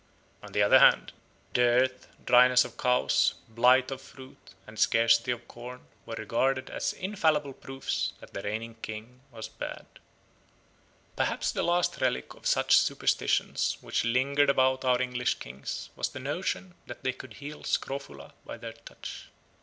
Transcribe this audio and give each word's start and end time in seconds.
On 0.41 0.51
the 0.51 0.63
other 0.63 0.79
hand, 0.79 1.11
dearth, 1.53 2.07
dryness 2.25 2.65
of 2.65 2.75
cows, 2.75 3.35
blight 3.47 3.91
of 3.91 4.01
fruit, 4.01 4.55
and 4.65 4.79
scarcity 4.79 5.29
of 5.29 5.47
corn 5.47 5.81
were 6.07 6.15
regarded 6.15 6.71
as 6.71 6.93
infallible 6.93 7.53
proofs 7.53 8.13
that 8.19 8.33
the 8.33 8.41
reigning 8.41 8.73
king 8.81 9.19
was 9.31 9.47
bad. 9.47 9.85
Perhaps 11.15 11.51
the 11.51 11.61
last 11.61 12.01
relic 12.01 12.33
of 12.33 12.47
such 12.47 12.77
superstitions 12.77 13.77
which 13.81 14.03
lingered 14.03 14.49
about 14.49 14.83
our 14.83 14.99
English 14.99 15.35
kings 15.35 15.91
was 15.95 16.09
the 16.09 16.19
notion 16.19 16.73
that 16.87 17.03
they 17.03 17.13
could 17.13 17.33
heal 17.35 17.63
scrofula 17.63 18.33
by 18.43 18.57
their 18.57 18.73
touch. 18.73 19.27